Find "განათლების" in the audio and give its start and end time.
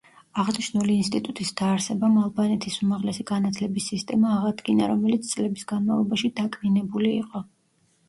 3.35-3.93